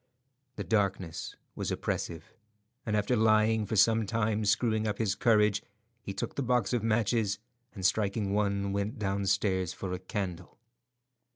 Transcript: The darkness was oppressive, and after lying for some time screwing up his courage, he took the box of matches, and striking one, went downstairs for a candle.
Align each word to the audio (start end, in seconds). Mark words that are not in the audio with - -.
The 0.55 0.63
darkness 0.63 1.35
was 1.55 1.69
oppressive, 1.71 2.33
and 2.87 2.97
after 2.97 3.15
lying 3.15 3.67
for 3.67 3.75
some 3.75 4.07
time 4.07 4.43
screwing 4.45 4.87
up 4.87 4.97
his 4.97 5.13
courage, 5.13 5.61
he 6.01 6.11
took 6.11 6.33
the 6.33 6.41
box 6.41 6.73
of 6.73 6.81
matches, 6.81 7.37
and 7.75 7.85
striking 7.85 8.33
one, 8.33 8.73
went 8.73 8.97
downstairs 8.97 9.73
for 9.73 9.93
a 9.93 9.99
candle. 9.99 10.57